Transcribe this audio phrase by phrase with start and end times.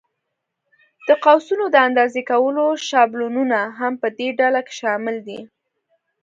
[1.07, 5.39] د قوسونو د اندازې کولو شابلونونه هم په دې ډله کې شامل دي.